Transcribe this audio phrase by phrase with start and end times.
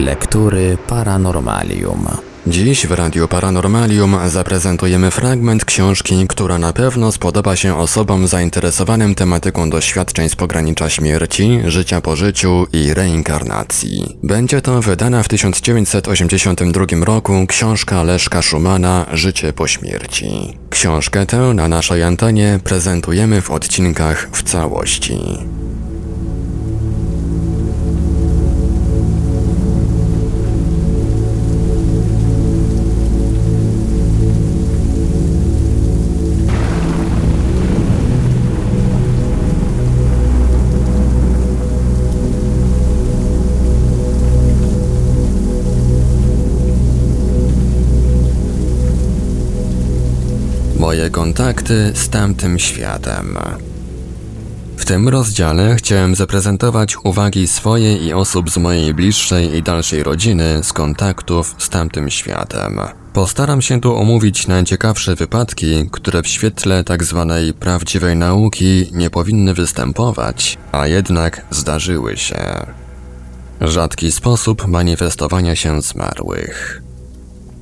[0.00, 2.06] Lektury Paranormalium.
[2.46, 9.70] Dziś w Radiu Paranormalium zaprezentujemy fragment książki, która na pewno spodoba się osobom zainteresowanym tematyką
[9.70, 14.18] doświadczeń z pogranicza śmierci, życia po życiu i reinkarnacji.
[14.22, 20.58] Będzie to wydana w 1982 roku książka Leszka Szumana Życie po śmierci.
[20.70, 25.18] Książkę tę na naszej antenie prezentujemy w odcinkach w całości.
[50.90, 53.38] Moje kontakty z tamtym światem.
[54.76, 60.60] W tym rozdziale chciałem zaprezentować uwagi swoje i osób z mojej bliższej i dalszej rodziny
[60.62, 62.80] z kontaktów z tamtym światem.
[63.12, 67.26] Postaram się tu omówić najciekawsze wypadki, które w świetle tzw.
[67.28, 72.66] Tak prawdziwej nauki nie powinny występować, a jednak zdarzyły się.
[73.60, 76.82] Rzadki sposób manifestowania się zmarłych.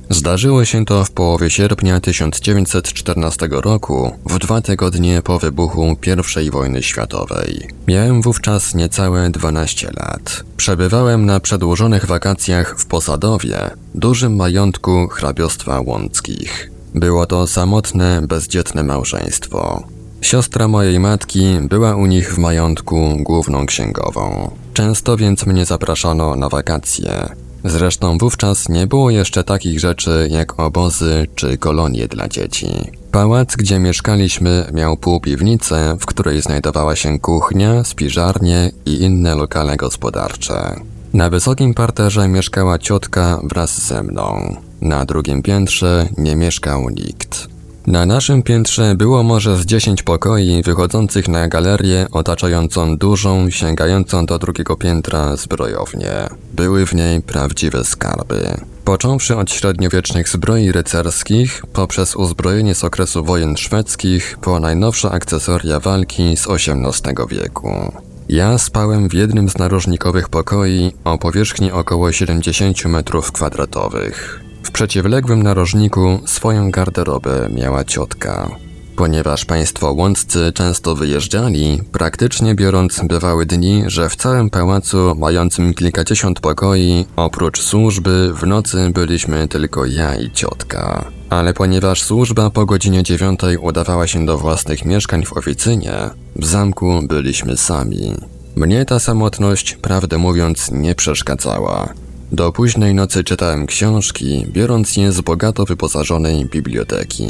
[0.09, 5.97] Zdarzyło się to w połowie sierpnia 1914 roku, w dwa tygodnie po wybuchu
[6.45, 7.67] I wojny światowej.
[7.87, 10.43] Miałem wówczas niecałe 12 lat.
[10.57, 13.57] Przebywałem na przedłużonych wakacjach w Posadowie,
[13.95, 16.71] dużym majątku hrabiostwa łąckich.
[16.95, 19.83] Było to samotne, bezdzietne małżeństwo.
[20.21, 24.51] Siostra mojej matki była u nich w majątku główną księgową.
[24.73, 27.29] Często więc mnie zapraszano na wakacje.
[27.65, 32.67] Zresztą wówczas nie było jeszcze takich rzeczy jak obozy czy kolonie dla dzieci.
[33.11, 40.75] Pałac, gdzie mieszkaliśmy, miał półpiwnicę, w której znajdowała się kuchnia, spiżarnie i inne lokale gospodarcze.
[41.13, 44.55] Na wysokim parterze mieszkała ciotka wraz ze mną.
[44.81, 47.47] Na drugim piętrze nie mieszkał nikt.
[47.89, 54.39] Na naszym piętrze było może z dziesięć pokoi wychodzących na galerię otaczającą dużą, sięgającą do
[54.39, 56.11] drugiego piętra zbrojownię.
[56.53, 58.57] Były w niej prawdziwe skarby.
[58.85, 66.37] Począwszy od średniowiecznych zbroi rycerskich, poprzez uzbrojenie z okresu wojen szwedzkich, po najnowsze akcesoria walki
[66.37, 67.93] z XVIII wieku.
[68.29, 74.48] Ja spałem w jednym z narożnikowych pokoi o powierzchni około 70 metrów kwadratowych.
[74.63, 78.49] W przeciwległym narożniku swoją garderobę miała ciotka.
[78.95, 86.39] Ponieważ państwo łąccy często wyjeżdżali, praktycznie biorąc bywały dni, że w całym pałacu mającym kilkadziesiąt
[86.39, 91.05] pokoi, oprócz służby, w nocy byliśmy tylko ja i ciotka.
[91.29, 95.93] Ale ponieważ służba po godzinie dziewiątej udawała się do własnych mieszkań w oficynie,
[96.35, 98.13] w zamku byliśmy sami.
[98.55, 101.93] Mnie ta samotność, prawdę mówiąc, nie przeszkadzała.
[102.31, 107.27] Do późnej nocy czytałem książki, biorąc je z bogato wyposażonej biblioteki.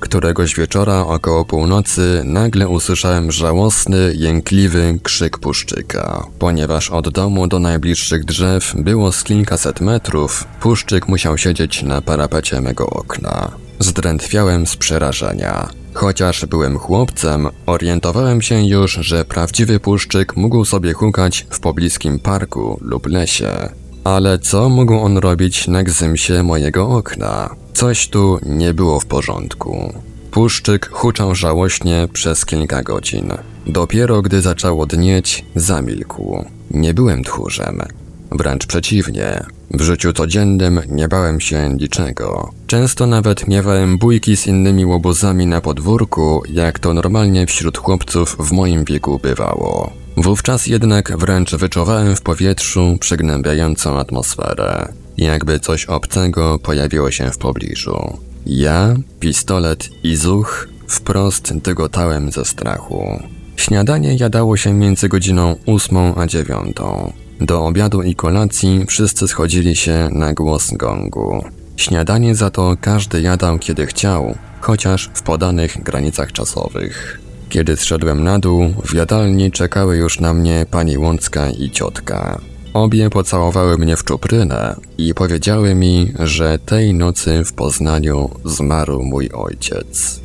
[0.00, 6.26] Któregoś wieczora około północy nagle usłyszałem żałosny, jękliwy krzyk puszczyka.
[6.38, 12.60] Ponieważ od domu do najbliższych drzew było z kilkaset metrów, puszczyk musiał siedzieć na parapecie
[12.60, 13.50] mego okna.
[13.78, 15.68] Zdrętwiałem z przerażenia.
[15.94, 22.78] Chociaż byłem chłopcem, orientowałem się już, że prawdziwy puszczyk mógł sobie hukać w pobliskim parku
[22.82, 23.81] lub lesie.
[24.04, 27.50] Ale co mógł on robić na gzymsie mojego okna?
[27.74, 29.92] Coś tu nie było w porządku.
[30.30, 33.32] Puszczyk huczał żałośnie przez kilka godzin.
[33.66, 36.44] Dopiero gdy zaczęło dnieć, zamilkł.
[36.70, 37.82] Nie byłem tchórzem.
[38.30, 39.44] Wręcz przeciwnie.
[39.70, 42.50] W życiu codziennym nie bałem się niczego.
[42.66, 48.52] Często nawet miewałem bójki z innymi łobuzami na podwórku, jak to normalnie wśród chłopców w
[48.52, 50.01] moim wieku bywało.
[50.16, 58.18] Wówczas jednak wręcz wyczuwałem w powietrzu przygnębiającą atmosferę, jakby coś obcego pojawiło się w pobliżu.
[58.46, 63.22] Ja, pistolet i zuch wprost dygotałem ze strachu.
[63.56, 67.12] Śniadanie jadało się między godziną ósmą a dziewiątą.
[67.40, 71.44] Do obiadu i kolacji wszyscy schodzili się na głos gongu.
[71.76, 77.21] Śniadanie za to każdy jadał kiedy chciał, chociaż w podanych granicach czasowych.
[77.52, 82.40] Kiedy zszedłem na dół, w jadalni czekały już na mnie pani Łącka i ciotka.
[82.74, 89.30] Obie pocałowały mnie w czuprynę i powiedziały mi, że tej nocy w Poznaniu zmarł mój
[89.30, 90.20] ojciec.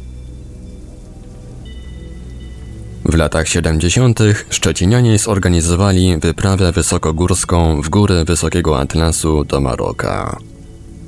[3.05, 4.19] W latach 70.
[4.49, 10.37] Szczecinianie zorganizowali wyprawę wysokogórską w góry Wysokiego Atlasu do Maroka.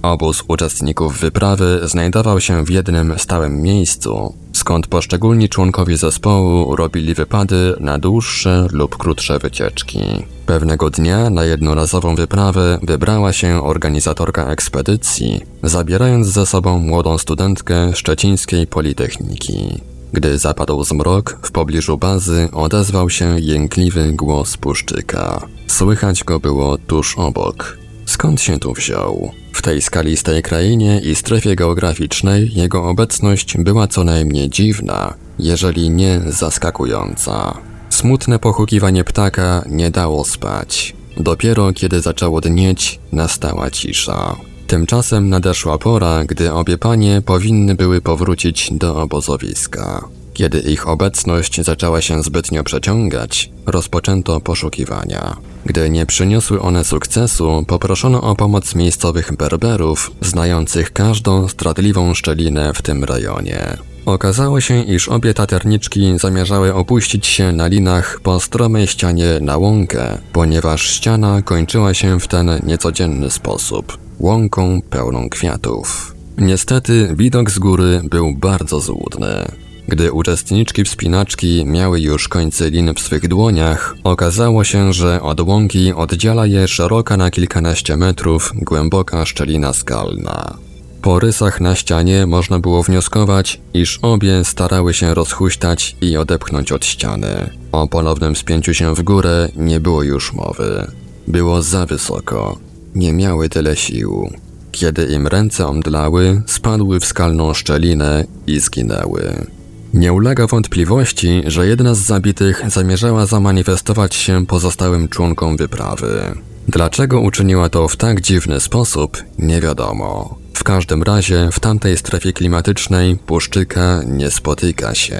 [0.02, 7.76] Obóz uczestników wyprawy znajdował się w jednym stałym miejscu, skąd poszczególni członkowie zespołu robili wypady
[7.80, 10.00] na dłuższe lub krótsze wycieczki.
[10.46, 18.68] Pewnego dnia na jednorazową wyprawę wybrała się organizatorka ekspedycji, zabierając ze sobą młodą studentkę szczecińskiej
[18.68, 19.82] Politechniki.
[20.14, 25.48] Gdy zapadł zmrok, w pobliżu bazy odezwał się jękliwy głos puszczyka.
[25.68, 27.78] Słychać go było tuż obok.
[28.06, 29.32] Skąd się tu wziął?
[29.54, 36.22] W tej skalistej krainie i strefie geograficznej jego obecność była co najmniej dziwna, jeżeli nie
[36.26, 37.58] zaskakująca.
[37.90, 40.96] Smutne pochukiwanie ptaka nie dało spać.
[41.18, 44.36] Dopiero kiedy zaczęło dnieć, nastała cisza.
[44.68, 50.08] Tymczasem nadeszła pora, gdy obie panie powinny były powrócić do obozowiska.
[50.40, 55.38] Kiedy ich obecność zaczęła się zbytnio przeciągać, rozpoczęto poszukiwania.
[55.66, 62.82] Gdy nie przyniosły one sukcesu, poproszono o pomoc miejscowych berberów, znających każdą stradliwą szczelinę w
[62.82, 63.78] tym rejonie.
[64.06, 70.18] Okazało się, iż obie taterniczki zamierzały opuścić się na linach po stromej ścianie na łąkę,
[70.34, 76.16] ponieważ ściana kończyła się w ten niecodzienny sposób łąką pełną kwiatów.
[76.38, 79.69] Niestety widok z góry był bardzo złudny.
[79.90, 85.94] Gdy uczestniczki wspinaczki miały już końce lin w swych dłoniach, okazało się, że od łąki
[85.94, 90.58] oddziela je szeroka na kilkanaście metrów głęboka szczelina skalna.
[91.02, 96.86] Po rysach na ścianie można było wnioskować, iż obie starały się rozhuśtać i odepchnąć od
[96.86, 97.50] ściany.
[97.72, 100.88] O ponownym spięciu się w górę nie było już mowy.
[101.28, 102.58] Było za wysoko.
[102.96, 104.30] Nie miały tyle sił.
[104.72, 109.46] Kiedy im ręce omdlały, spadły w skalną szczelinę i zginęły.
[109.94, 116.36] Nie ulega wątpliwości, że jedna z zabitych zamierzała zamanifestować się pozostałym członkom wyprawy.
[116.68, 120.38] Dlaczego uczyniła to w tak dziwny sposób, nie wiadomo.
[120.54, 125.20] W każdym razie w tamtej strefie klimatycznej puszczyka nie spotyka się.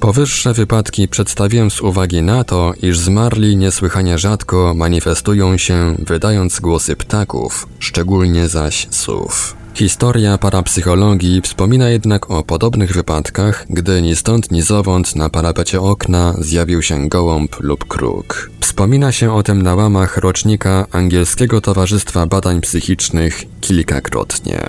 [0.00, 6.96] Powyższe wypadki przedstawiłem z uwagi na to, iż zmarli niesłychanie rzadko manifestują się wydając głosy
[6.96, 9.56] ptaków, szczególnie zaś sów.
[9.76, 16.34] Historia parapsychologii wspomina jednak o podobnych wypadkach, gdy ni stąd ni zowąd na parapecie okna
[16.38, 18.50] zjawił się gołąb lub kruk.
[18.60, 24.60] Wspomina się o tym na łamach rocznika Angielskiego Towarzystwa Badań Psychicznych kilkakrotnie.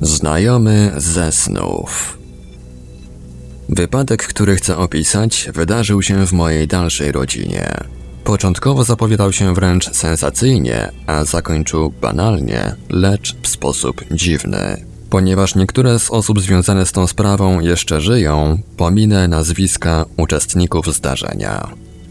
[0.00, 2.18] Znajomy ze snów
[3.68, 7.95] Wypadek, który chcę opisać, wydarzył się w mojej dalszej rodzinie.
[8.26, 14.84] Początkowo zapowiadał się wręcz sensacyjnie, a zakończył banalnie, lecz w sposób dziwny.
[15.10, 21.68] Ponieważ niektóre z osób związane z tą sprawą jeszcze żyją, pominę nazwiska uczestników zdarzenia.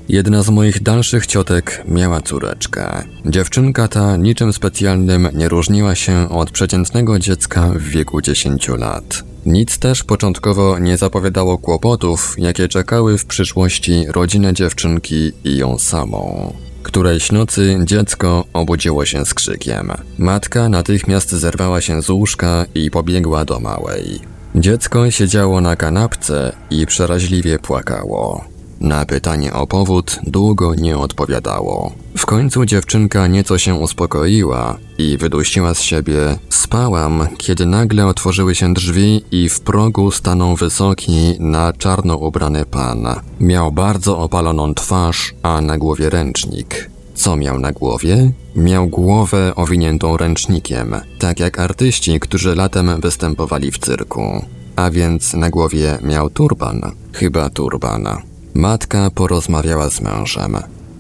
[0.10, 3.04] Jedna z moich dalszych ciotek miała córeczkę.
[3.26, 9.24] Dziewczynka ta niczym specjalnym nie różniła się od przeciętnego dziecka w wieku 10 lat.
[9.46, 16.54] Nic też początkowo nie zapowiadało kłopotów, jakie czekały w przyszłości rodzinę dziewczynki i ją samą.
[16.84, 19.92] Którejś nocy dziecko obudziło się z krzykiem.
[20.18, 24.20] Matka natychmiast zerwała się z łóżka i pobiegła do małej.
[24.56, 28.55] Dziecko siedziało na kanapce i przeraźliwie płakało.
[28.80, 31.92] Na pytanie o powód długo nie odpowiadało.
[32.18, 38.74] W końcu dziewczynka nieco się uspokoiła i wydusiła z siebie: Spałam, kiedy nagle otworzyły się
[38.74, 43.08] drzwi i w progu stanął wysoki, na czarno ubrany pan.
[43.40, 46.90] Miał bardzo opaloną twarz, a na głowie ręcznik.
[47.16, 48.32] Co miał na głowie?
[48.56, 54.46] Miał głowę owiniętą ręcznikiem, tak jak artyści, którzy latem występowali w cyrku.
[54.76, 56.82] A więc na głowie miał turban,
[57.14, 58.08] chyba turban.
[58.56, 60.58] Matka porozmawiała z mężem.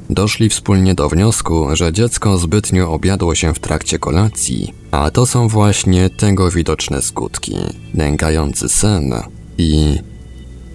[0.09, 5.47] Doszli wspólnie do wniosku, że dziecko zbytnio objadło się w trakcie kolacji, a to są
[5.47, 7.55] właśnie tego widoczne skutki.
[7.93, 9.13] Nękający sen
[9.57, 9.99] i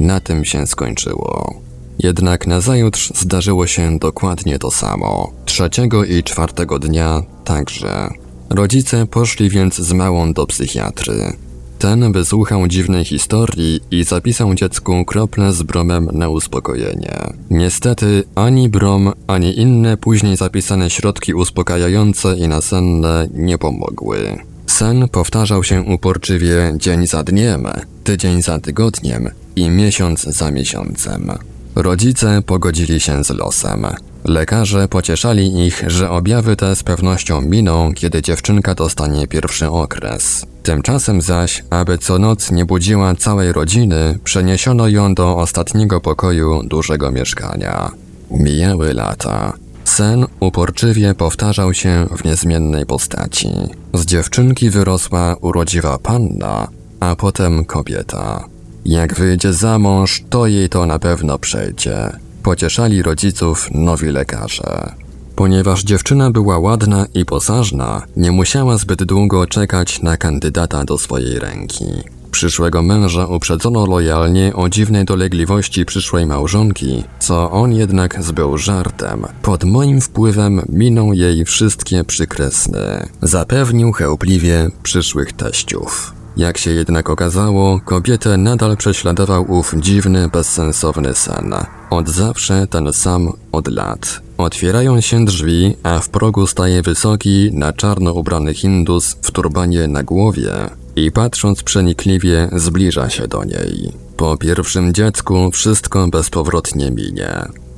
[0.01, 1.55] na tym się skończyło.
[1.99, 5.33] Jednak nazajutrz zdarzyło się dokładnie to samo.
[5.45, 8.09] Trzeciego i czwartego dnia także.
[8.51, 11.33] Rodzice poszli więc z małą do psychiatry.
[11.81, 17.33] Ten wysłuchał dziwnej historii i zapisał dziecku krople z bromem na uspokojenie.
[17.51, 24.39] Niestety ani brom, ani inne później zapisane środki uspokajające i nasenne nie pomogły.
[24.67, 27.67] Sen powtarzał się uporczywie dzień za dniem,
[28.05, 31.33] tydzień za tygodniem i miesiąc za miesiącem.
[31.75, 33.87] Rodzice pogodzili się z losem.
[34.25, 40.47] Lekarze pocieszali ich, że objawy te z pewnością miną, kiedy dziewczynka dostanie pierwszy okres.
[40.62, 47.11] Tymczasem zaś, aby co noc nie budziła całej rodziny, przeniesiono ją do ostatniego pokoju dużego
[47.11, 47.90] mieszkania.
[48.31, 49.52] Mijały lata.
[49.85, 53.49] Sen uporczywie powtarzał się w niezmiennej postaci.
[53.95, 56.69] Z dziewczynki wyrosła urodziwa panna,
[57.00, 58.45] a potem kobieta.
[58.85, 62.11] Jak wyjdzie za mąż, to jej to na pewno przejdzie.
[62.43, 64.95] Pocieszali rodziców nowi lekarze.
[65.41, 71.39] Ponieważ dziewczyna była ładna i posażna, nie musiała zbyt długo czekać na kandydata do swojej
[71.39, 71.85] ręki.
[72.31, 79.27] Przyszłego męża uprzedzono lojalnie o dziwnej dolegliwości przyszłej małżonki, co on jednak zbył żartem.
[79.43, 83.09] Pod moim wpływem minął jej wszystkie przykresny.
[83.23, 86.20] Zapewnił chełpliwie przyszłych teściów.
[86.37, 91.55] Jak się jednak okazało, kobietę nadal prześladował ów dziwny, bezsensowny sen.
[91.91, 94.21] Od zawsze ten sam od lat.
[94.39, 100.03] Otwierają się drzwi, a w progu staje wysoki, na czarno ubrany Hindus w turbanie na
[100.03, 100.53] głowie
[100.97, 103.93] i patrząc przenikliwie zbliża się do niej.
[104.17, 107.31] Po pierwszym dziecku wszystko bezpowrotnie minie.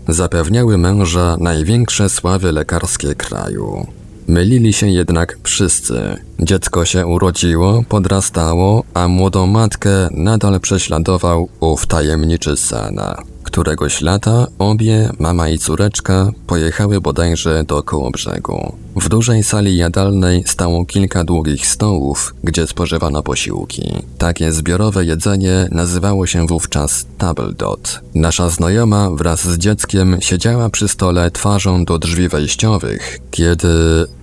[0.08, 3.86] Zapewniały męża największe sławy lekarskie kraju.
[4.28, 6.16] Mylili się jednak wszyscy.
[6.40, 13.00] Dziecko się urodziło, podrastało, a młodą matkę nadal prześladował ów tajemniczy sen.
[13.42, 17.82] Któregoś lata obie, mama i córeczka, pojechały bodajże do
[18.12, 18.76] brzegu.
[18.96, 23.92] W dużej sali jadalnej stało kilka długich stołów, gdzie spożywano posiłki.
[24.18, 28.00] Takie zbiorowe jedzenie nazywało się wówczas table dot.
[28.14, 33.68] Nasza znajoma wraz z dzieckiem siedziała przy stole twarzą do drzwi wejściowych, kiedy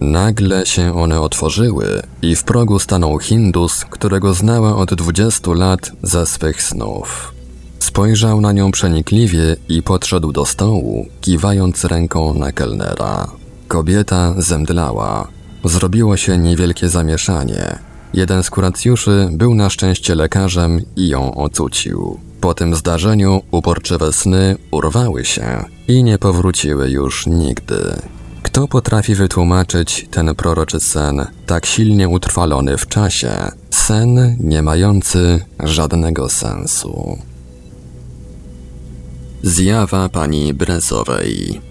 [0.01, 6.25] nagle się one otworzyły i w progu stanął Hindus, którego znała od 20 lat ze
[6.25, 7.38] swych snów.
[7.79, 13.27] Spojrzał na nią przenikliwie i podszedł do stołu, kiwając ręką na kelnera.
[13.67, 15.27] Kobieta zemdlała.
[15.63, 17.79] Zrobiło się niewielkie zamieszanie.
[18.13, 22.19] Jeden z kuracjuszy był na szczęście lekarzem i ją ocucił.
[22.41, 27.95] Po tym zdarzeniu uporczywe sny urwały się i nie powróciły już nigdy.
[28.43, 33.31] Kto potrafi wytłumaczyć ten proroczy sen, tak silnie utrwalony w czasie,
[33.69, 37.17] sen nie mający żadnego sensu?
[39.43, 41.61] Zjawa pani Brezowej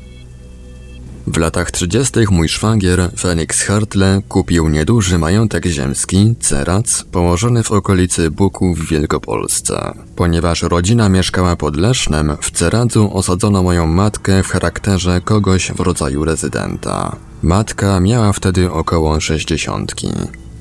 [1.33, 2.13] w latach 30.
[2.31, 9.95] mój szwagier, Felix Hartle, kupił nieduży majątek ziemski, Cerac, położony w okolicy Buku w Wielkopolsce.
[10.17, 16.25] Ponieważ rodzina mieszkała pod Lesznem, w Ceradzu osadzono moją matkę w charakterze kogoś w rodzaju
[16.25, 17.17] rezydenta.
[17.43, 20.09] Matka miała wtedy około sześćdziesiątki.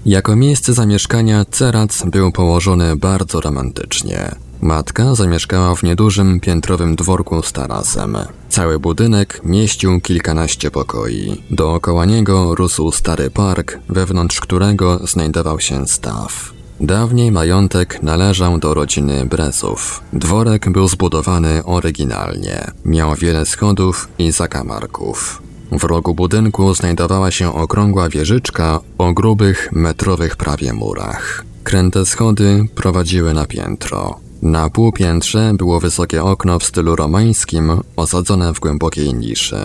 [0.05, 4.35] Jako miejsce zamieszkania Cerac był położony bardzo romantycznie.
[4.61, 8.17] Matka zamieszkała w niedużym piętrowym dworku z tarasem.
[8.49, 11.43] Cały budynek mieścił kilkanaście pokoi.
[11.51, 16.53] Dookoła niego rósł stary park, wewnątrz którego znajdował się staw.
[16.79, 20.01] Dawniej majątek należał do rodziny Brezów.
[20.13, 22.71] Dworek był zbudowany oryginalnie.
[22.85, 25.41] Miał wiele schodów i zakamarków.
[25.71, 31.45] W rogu budynku znajdowała się okrągła wieżyczka o grubych, metrowych prawie murach.
[31.63, 34.26] Kręte schody prowadziły na piętro.
[34.41, 39.59] Na półpiętrze było wysokie okno w stylu romańskim, osadzone w głębokiej niszy.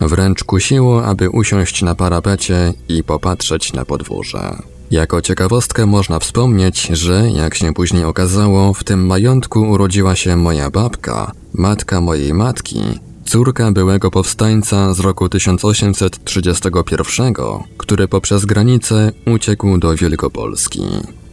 [0.00, 4.56] Wręcz kusiło, aby usiąść na parapecie i popatrzeć na podwórze.
[4.90, 10.70] Jako ciekawostkę można wspomnieć, że, jak się później okazało, w tym majątku urodziła się moja
[10.70, 12.80] babka, matka mojej matki,
[13.24, 17.34] córka byłego powstańca z roku 1831,
[17.76, 20.82] który poprzez granicę uciekł do Wielkopolski.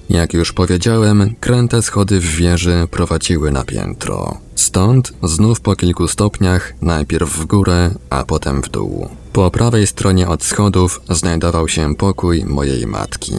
[0.10, 4.38] Jak już powiedziałem, kręte schody w wieży prowadziły na piętro.
[4.56, 9.10] Stąd znów po kilku stopniach, najpierw w górę, a potem w dół.
[9.34, 13.34] Po prawej stronie od schodów znajdował się pokój mojej matki.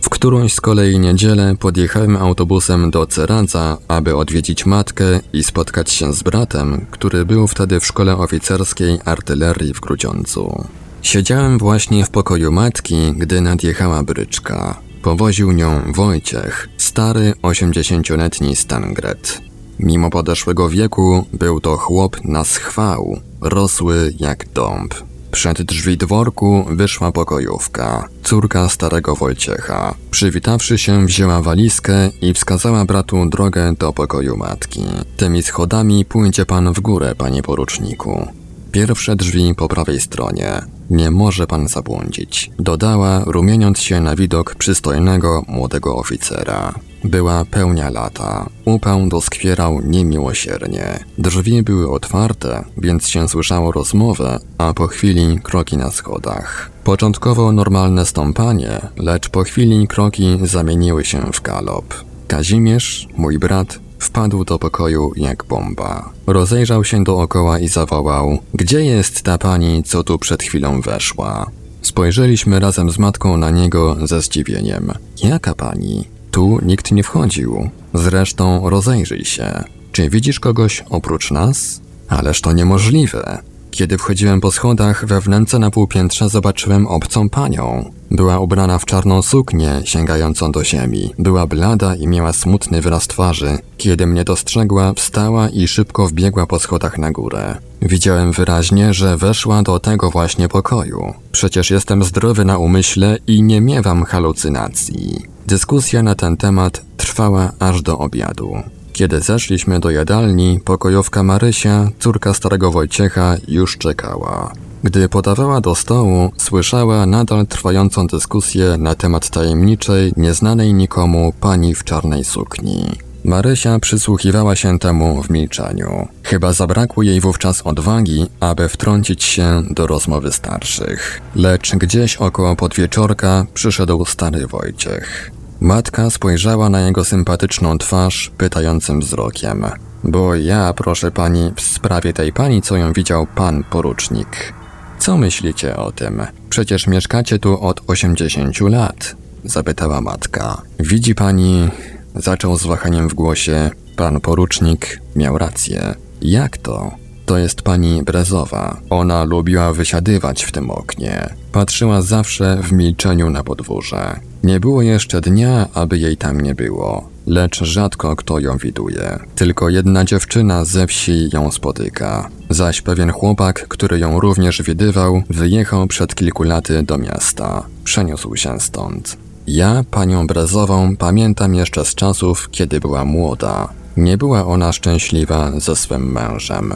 [0.00, 6.12] W którąś z kolei niedzielę podjechałem autobusem do Ceradza, aby odwiedzić matkę i spotkać się
[6.12, 10.64] z bratem, który był wtedy w szkole oficerskiej artylerii w Grudziądzu.
[11.02, 14.83] Siedziałem właśnie w pokoju matki, gdy nadjechała bryczka.
[15.04, 19.40] Powoził nią Wojciech, stary osiemdziesięcioletni Stangret.
[19.78, 24.94] Mimo podeszłego wieku był to chłop na schwał, rosły jak dąb.
[25.30, 29.94] Przed drzwi dworku wyszła pokojówka, córka starego Wojciecha.
[30.10, 34.84] Przywitawszy się, wzięła walizkę i wskazała bratu drogę do pokoju matki.
[35.16, 38.28] Tymi schodami pójdzie pan w górę, panie poruczniku.
[38.72, 40.73] Pierwsze drzwi po prawej stronie.
[40.90, 46.74] Nie może pan zabłądzić, dodała, rumieniąc się na widok przystojnego młodego oficera.
[47.04, 48.50] Była pełnia lata.
[48.64, 51.04] Upał doskwierał niemiłosiernie.
[51.18, 56.70] Drzwi były otwarte, więc się słyszało rozmowę, a po chwili kroki na schodach.
[56.84, 61.94] Początkowo normalne stąpanie, lecz po chwili kroki zamieniły się w galop.
[62.28, 66.10] Kazimierz, mój brat, Wpadł do pokoju jak bomba.
[66.26, 71.50] Rozejrzał się dookoła i zawołał: Gdzie jest ta pani, co tu przed chwilą weszła?
[71.82, 74.92] Spojrzeliśmy razem z matką na niego ze zdziwieniem.
[75.22, 76.04] Jaka pani?
[76.30, 77.70] Tu nikt nie wchodził.
[77.94, 79.64] Zresztą rozejrzyj się.
[79.92, 81.80] Czy widzisz kogoś oprócz nas?
[82.08, 83.38] Ależ to niemożliwe.
[83.74, 87.90] Kiedy wchodziłem po schodach, we wnęce na półpiętrze zobaczyłem obcą panią.
[88.10, 91.14] Była ubrana w czarną suknię, sięgającą do ziemi.
[91.18, 93.58] Była blada i miała smutny wyraz twarzy.
[93.76, 97.56] Kiedy mnie dostrzegła, wstała i szybko wbiegła po schodach na górę.
[97.82, 101.14] Widziałem wyraźnie, że weszła do tego właśnie pokoju.
[101.32, 105.22] Przecież jestem zdrowy na umyśle i nie miewam halucynacji.
[105.46, 108.54] Dyskusja na ten temat trwała aż do obiadu.
[108.94, 114.52] Kiedy zeszliśmy do jadalni, pokojowka Marysia, córka starego Wojciecha, już czekała.
[114.84, 121.84] Gdy podawała do stołu, słyszała nadal trwającą dyskusję na temat tajemniczej, nieznanej nikomu pani w
[121.84, 122.84] czarnej sukni.
[123.24, 126.08] Marysia przysłuchiwała się temu w milczeniu.
[126.22, 131.20] Chyba zabrakło jej wówczas odwagi, aby wtrącić się do rozmowy starszych.
[131.36, 135.30] Lecz gdzieś około podwieczorka przyszedł stary Wojciech.
[135.64, 139.66] Matka spojrzała na jego sympatyczną twarz pytającym wzrokiem.
[140.04, 144.52] Bo ja, proszę pani, w sprawie tej pani, co ją widział pan porucznik.
[144.98, 146.22] Co myślicie o tym?
[146.50, 150.62] Przecież mieszkacie tu od 80 lat, zapytała matka.
[150.80, 151.68] Widzi pani,
[152.14, 155.94] zaczął z wahaniem w głosie, pan porucznik miał rację.
[156.22, 157.03] Jak to?
[157.26, 158.80] To jest pani Brezowa.
[158.90, 161.34] Ona lubiła wysiadywać w tym oknie.
[161.52, 164.20] Patrzyła zawsze w milczeniu na podwórze.
[164.42, 169.18] Nie było jeszcze dnia, aby jej tam nie było, lecz rzadko kto ją widuje.
[169.34, 172.28] Tylko jedna dziewczyna ze wsi ją spotyka.
[172.50, 177.66] Zaś pewien chłopak, który ją również widywał, wyjechał przed kilku laty do miasta.
[177.84, 179.16] Przeniósł się stąd.
[179.46, 183.68] Ja panią Brezową pamiętam jeszcze z czasów, kiedy była młoda.
[183.96, 186.74] Nie była ona szczęśliwa ze swym mężem.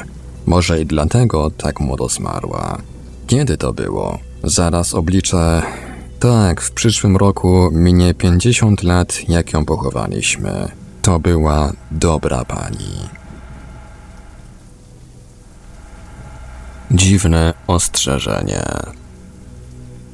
[0.48, 2.78] Może i dlatego tak młodo zmarła.
[3.26, 4.18] Kiedy to było?
[4.44, 5.62] Zaraz obliczę.
[6.20, 10.68] Tak, w przyszłym roku minie 50 lat, jak ją pochowaliśmy.
[11.02, 12.94] To była dobra pani.
[16.90, 18.64] Dziwne ostrzeżenie.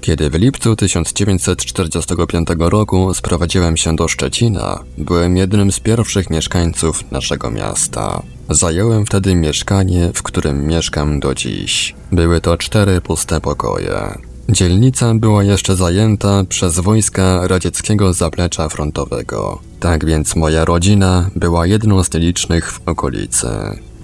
[0.00, 7.50] Kiedy w lipcu 1945 roku sprowadziłem się do Szczecina, byłem jednym z pierwszych mieszkańców naszego
[7.50, 8.22] miasta.
[8.50, 11.94] Zająłem wtedy mieszkanie, w którym mieszkam do dziś.
[12.12, 14.18] Były to cztery puste pokoje.
[14.48, 19.58] Dzielnica była jeszcze zajęta przez wojska radzieckiego zaplecza frontowego.
[19.80, 23.48] Tak więc moja rodzina była jedną z licznych w okolicy.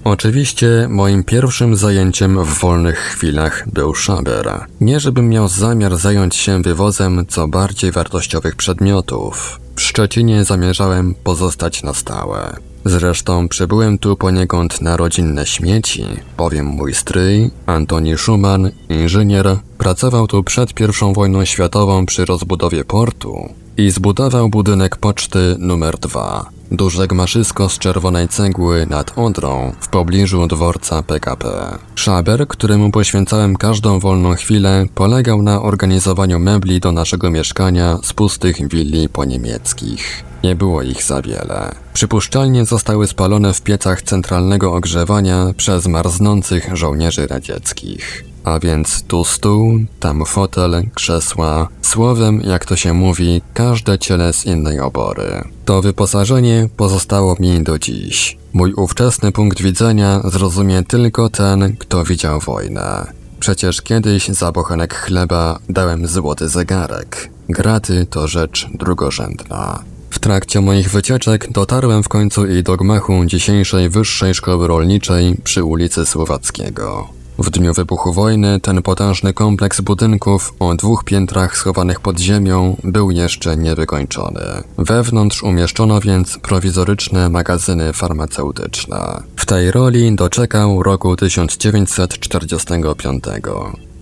[0.03, 4.65] Oczywiście moim pierwszym zajęciem w wolnych chwilach był szaber.
[4.81, 9.59] Nie żebym miał zamiar zająć się wywozem co bardziej wartościowych przedmiotów.
[9.75, 12.70] W Szczecinie zamierzałem pozostać na stałe.
[12.85, 16.05] Zresztą przybyłem tu poniekąd na rodzinne śmieci,
[16.37, 23.49] bowiem mój stryj, Antoni Schumann, inżynier, pracował tu przed I wojną światową przy rozbudowie portu
[23.77, 26.60] i zbudował budynek poczty numer 2.
[26.71, 31.77] Duże gmaszysko z czerwonej cegły nad Odrą w pobliżu dworca PKP.
[31.95, 38.69] Szaber, któremu poświęcałem każdą wolną chwilę, polegał na organizowaniu mebli do naszego mieszkania z pustych
[38.69, 40.23] willi poniemieckich.
[40.43, 41.75] Nie było ich za wiele.
[41.93, 48.30] Przypuszczalnie zostały spalone w piecach centralnego ogrzewania przez marznących żołnierzy radzieckich.
[48.43, 54.45] A więc tu stół, tam fotel, krzesła, słowem, jak to się mówi, każde ciele z
[54.45, 55.43] innej obory.
[55.65, 58.37] To wyposażenie pozostało mi do dziś.
[58.53, 63.11] Mój ówczesny punkt widzenia zrozumie tylko ten, kto widział wojnę.
[63.39, 67.29] Przecież kiedyś za bochenek chleba dałem złoty zegarek.
[67.49, 69.83] Graty to rzecz drugorzędna.
[70.09, 75.63] W trakcie moich wycieczek dotarłem w końcu i do gmachu dzisiejszej Wyższej Szkoły Rolniczej przy
[75.63, 77.20] ulicy Słowackiego.
[77.43, 83.11] W dniu wybuchu wojny ten potężny kompleks budynków o dwóch piętrach schowanych pod ziemią był
[83.11, 84.41] jeszcze niewykończony.
[84.77, 89.23] Wewnątrz umieszczono więc prowizoryczne magazyny farmaceutyczne.
[89.35, 93.23] W tej roli doczekał roku 1945.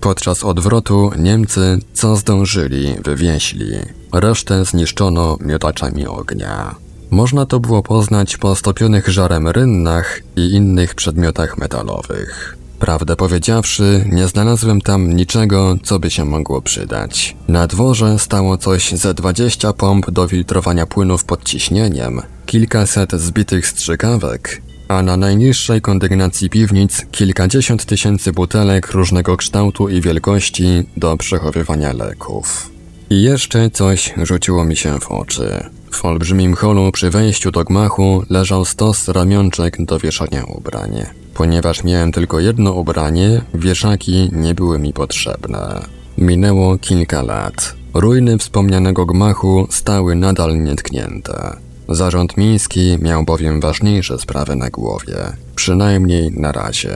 [0.02, 3.71] Podczas odwrotu Niemcy, co zdążyli, wywieźli.
[4.13, 6.75] Resztę zniszczono miotaczami ognia.
[7.12, 12.60] Można to było poznać po stopionych żarem rynnach i innych przedmiotach metalowych.
[12.80, 17.36] Prawdę powiedziawszy, nie znalazłem tam niczego, co by się mogło przydać.
[17.48, 24.62] Na dworze stało coś ze 20 pomp do filtrowania płynów pod ciśnieniem, kilkaset zbitych strzykawek,
[24.88, 30.65] a na najniższej kondygnacji piwnic kilkadziesiąt tysięcy butelek różnego kształtu i wielkości
[30.98, 32.70] do przechowywania leków.
[33.10, 35.70] I jeszcze coś rzuciło mi się w oczy.
[35.91, 40.91] W olbrzymim holu przy wejściu do gmachu leżał stos ramionczek do wieszania ubrań.
[41.34, 45.86] Ponieważ miałem tylko jedno ubranie, wieszaki nie były mi potrzebne.
[46.17, 47.75] Minęło kilka lat.
[47.93, 51.58] Ruiny wspomnianego gmachu stały nadal nietknięte.
[51.89, 55.17] Zarząd miejski miał bowiem ważniejsze sprawy na głowie,
[55.56, 56.95] przynajmniej na razie.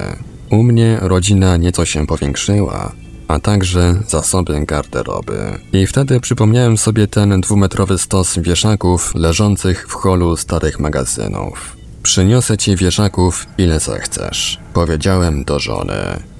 [0.51, 2.91] U mnie rodzina nieco się powiększyła,
[3.33, 5.59] a także zasoby garderoby.
[5.73, 11.77] I wtedy przypomniałem sobie ten dwumetrowy stos wieszaków leżących w holu starych magazynów.
[12.03, 15.93] Przyniosę ci wieszaków ile zechcesz, powiedziałem do żony.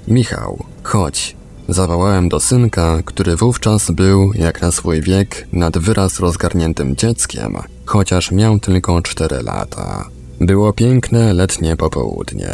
[0.08, 1.36] Michał, chodź.
[1.70, 8.32] Zawołałem do synka, który wówczas był, jak na swój wiek, nad wyraz rozgarniętym dzieckiem, chociaż
[8.32, 10.10] miał tylko cztery lata.
[10.42, 12.50] Było piękne letnie popołudnie,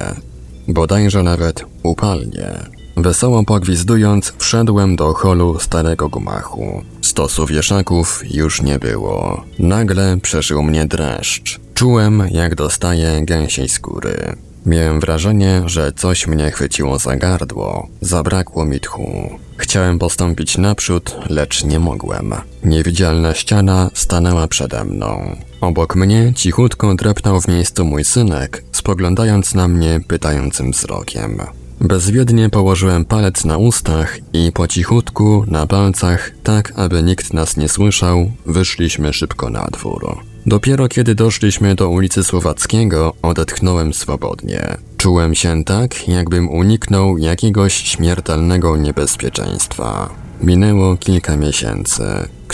[0.67, 2.78] bodajże nawet upalnie.
[3.01, 6.83] Wesoło pogwizdując, wszedłem do holu starego gmachu.
[7.01, 9.43] Stosu wieszaków już nie było.
[9.59, 11.59] Nagle przeszył mnie dreszcz.
[11.73, 14.35] Czułem, jak dostaję gęsiej skóry.
[14.65, 17.87] Miałem wrażenie, że coś mnie chwyciło za gardło.
[18.01, 19.29] Zabrakło mi tchu.
[19.57, 22.33] Chciałem postąpić naprzód, lecz nie mogłem.
[22.63, 25.35] Niewidzialna ściana stanęła przede mną.
[25.61, 31.41] Obok mnie cichutko drepnął w miejscu mój synek, spoglądając na mnie pytającym wzrokiem.
[31.81, 37.69] Bezwiednie położyłem palec na ustach i po cichutku, na palcach, tak aby nikt nas nie
[37.69, 40.17] słyszał, wyszliśmy szybko na dwór.
[40.45, 44.77] Dopiero kiedy doszliśmy do ulicy Słowackiego, odetchnąłem swobodnie.
[44.97, 50.09] Czułem się tak, jakbym uniknął jakiegoś śmiertelnego niebezpieczeństwa.
[50.41, 52.03] Minęło kilka miesięcy.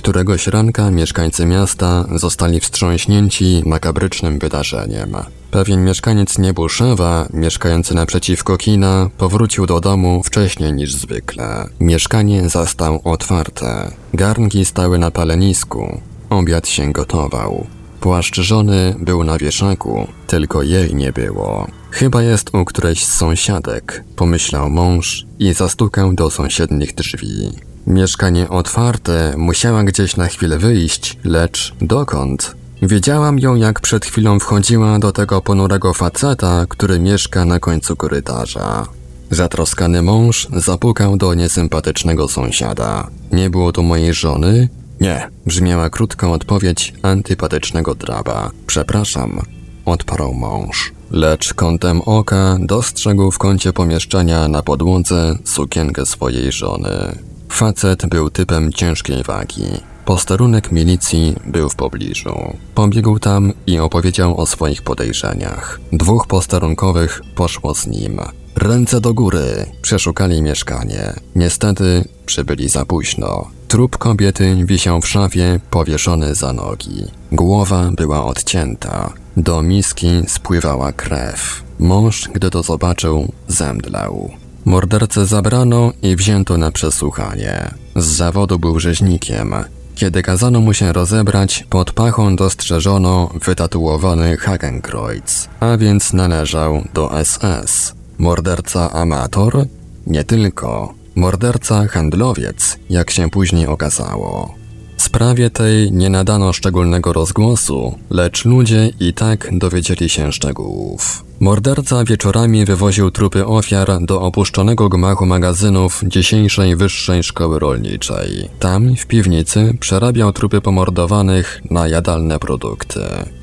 [0.05, 5.15] Któregoś ranka mieszkańcy miasta zostali wstrząśnięci makabrycznym wydarzeniem.
[5.51, 11.65] Pewien mieszkaniec Niebuszewa, mieszkający naprzeciwko kina, powrócił do domu wcześniej niż zwykle.
[11.79, 13.91] Mieszkanie zastał otwarte.
[14.13, 16.01] Garnki stały na palenisku.
[16.29, 17.67] Obiad się gotował.
[17.99, 21.67] Płaszcz żony był na wieszaku, tylko jej nie było.
[21.91, 27.74] Chyba jest u którejś z sąsiadek, pomyślał mąż i zastukał do sąsiednich drzwi.
[27.87, 32.55] Mieszkanie otwarte, musiała gdzieś na chwilę wyjść, lecz dokąd?
[32.81, 38.87] Wiedziałam ją, jak przed chwilą wchodziła do tego ponurego faceta, który mieszka na końcu korytarza.
[39.29, 43.07] Zatroskany mąż zapukał do niesympatycznego sąsiada.
[43.31, 44.69] Nie było tu mojej żony?
[45.01, 48.51] Nie, brzmiała krótką odpowiedź antypatycznego draba.
[48.67, 49.41] Przepraszam,
[49.85, 50.93] odparł mąż.
[51.11, 57.15] Lecz kątem oka dostrzegł w kącie pomieszczenia na podłodze sukienkę swojej żony.
[57.49, 59.65] Facet był typem ciężkiej wagi.
[60.05, 62.53] Posterunek milicji był w pobliżu.
[62.75, 65.79] Pobiegł tam i opowiedział o swoich podejrzeniach.
[65.93, 68.21] Dwóch posterunkowych poszło z nim.
[68.55, 69.65] Ręce do góry!
[69.81, 71.13] Przeszukali mieszkanie.
[71.35, 73.47] Niestety przybyli za późno.
[73.67, 77.03] Trup kobiety wisiał w szafie, powieszony za nogi.
[77.31, 79.13] Głowa była odcięta.
[79.37, 81.63] Do miski spływała krew.
[81.79, 84.31] Mąż, gdy to zobaczył, zemdlał.
[84.65, 87.71] Mordercę zabrano i wzięto na przesłuchanie.
[87.95, 89.55] Z zawodu był rzeźnikiem.
[89.95, 97.93] Kiedy kazano mu się rozebrać, pod pachą dostrzeżono wytatuowany Hakenkreuz, a więc należał do SS.
[98.17, 99.65] Morderca amator?
[100.07, 100.93] Nie tylko.
[101.15, 104.64] Morderca handlowiec, jak się później okazało.
[104.97, 111.25] Sprawie tej nie nadano szczególnego rozgłosu, lecz ludzie i tak dowiedzieli się szczegółów.
[111.39, 118.49] Morderca wieczorami wywoził trupy ofiar do opuszczonego gmachu magazynów dzisiejszej wyższej szkoły rolniczej.
[118.59, 122.99] Tam, w piwnicy, przerabiał trupy pomordowanych na jadalne produkty.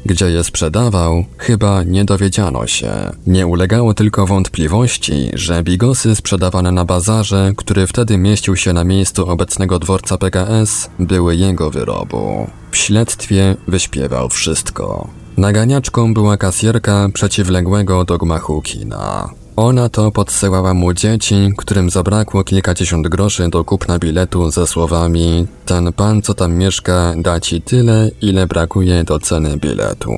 [0.07, 2.93] Gdzie je sprzedawał, chyba nie dowiedziano się.
[3.27, 9.29] Nie ulegało tylko wątpliwości, że bigosy sprzedawane na bazarze, który wtedy mieścił się na miejscu
[9.31, 12.47] obecnego dworca PKS, były jego wyrobu.
[12.71, 15.09] W śledztwie wyśpiewał wszystko.
[15.37, 19.29] Naganiaczką była kasjerka przeciwległego do gmachu kina.
[19.57, 25.93] Ona to podsyłała mu dzieci, którym zabrakło kilkadziesiąt groszy do kupna biletu ze słowami Ten
[25.93, 30.13] pan, co tam mieszka, da ci tyle, ile brakuje do ceny biletu.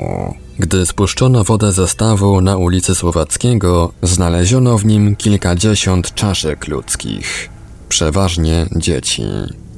[0.59, 7.49] Gdy spuszczono wodę ze stawu na ulicy Słowackiego, znaleziono w nim kilkadziesiąt czaszek ludzkich.
[7.89, 9.25] Przeważnie dzieci.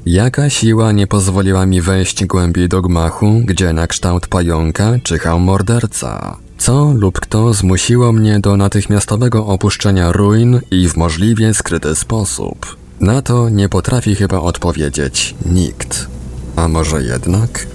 [0.06, 6.36] Jaka siła nie pozwoliła mi wejść głębiej do gmachu, gdzie na kształt pająka czyhał morderca?
[6.58, 12.76] Co lub kto zmusiło mnie do natychmiastowego opuszczenia ruin i w możliwie skryty sposób?
[13.00, 16.06] Na to nie potrafi chyba odpowiedzieć nikt.
[16.56, 17.66] A może jednak?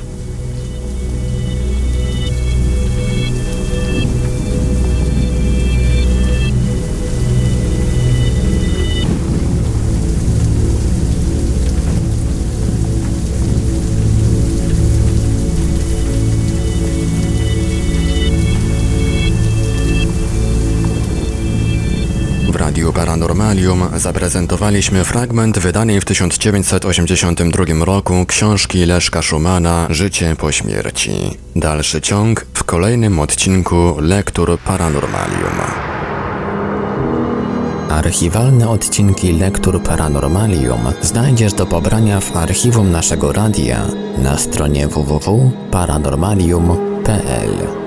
[24.01, 31.11] Zaprezentowaliśmy fragment wydanej w 1982 roku książki Leszka Szumana Życie po śmierci.
[31.55, 35.61] Dalszy ciąg w kolejnym odcinku Lektur Paranormalium.
[37.89, 43.85] Archiwalne odcinki Lektur Paranormalium znajdziesz do pobrania w archiwum naszego radia
[44.17, 47.80] na stronie www.paranormalium.pl.